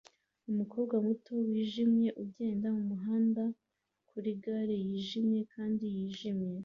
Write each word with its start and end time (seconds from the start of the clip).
Umukobwa 0.49 0.95
muto 1.05 1.31
wijimye 1.47 2.07
ugenda 2.23 2.67
mumuhanda 2.75 3.43
kuri 4.09 4.29
gare 4.43 4.75
yijimye 4.87 5.39
kandi 5.53 5.83
yijimye 5.95 6.51